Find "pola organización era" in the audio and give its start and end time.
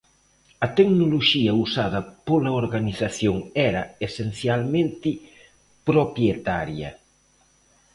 2.27-3.83